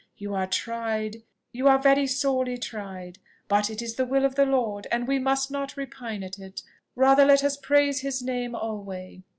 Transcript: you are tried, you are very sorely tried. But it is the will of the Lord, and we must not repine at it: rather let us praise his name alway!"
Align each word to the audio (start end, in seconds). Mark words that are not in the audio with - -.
you 0.17 0.33
are 0.33 0.47
tried, 0.47 1.21
you 1.51 1.67
are 1.67 1.77
very 1.77 2.07
sorely 2.07 2.57
tried. 2.57 3.19
But 3.47 3.69
it 3.69 3.83
is 3.83 3.97
the 3.97 4.03
will 4.03 4.25
of 4.25 4.33
the 4.33 4.47
Lord, 4.47 4.87
and 4.91 5.07
we 5.07 5.19
must 5.19 5.51
not 5.51 5.77
repine 5.77 6.23
at 6.23 6.39
it: 6.39 6.63
rather 6.95 7.23
let 7.23 7.43
us 7.43 7.55
praise 7.55 7.99
his 7.99 8.19
name 8.23 8.55
alway!" 8.55 9.21